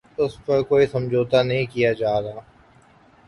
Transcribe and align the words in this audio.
اس 0.17 0.33
پر 0.45 0.61
کوئی 0.69 0.85
سمجھوتہ 0.87 1.39
نہیں 1.43 1.65
کیا 1.73 1.91
جارہا 1.93 2.39